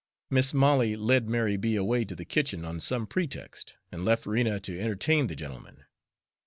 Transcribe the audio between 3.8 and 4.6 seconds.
and left Rena